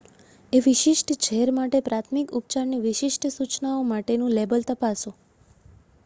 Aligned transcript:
એ 0.53 0.59
વિશિષ્ટ 0.61 1.11
ઝેર 1.25 1.49
માટે 1.51 1.81
પ્રાથમિક 1.83 2.33
ઉપચારની 2.39 2.79
વિશિષ્ટ 2.85 3.27
સૂચનાઓ 3.31 3.83
માટેનું 3.89 4.33
લેબલ 4.33 4.65
તપાસો 4.67 5.13